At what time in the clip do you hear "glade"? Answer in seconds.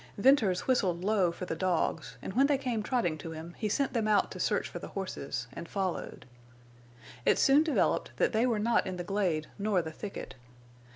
9.03-9.45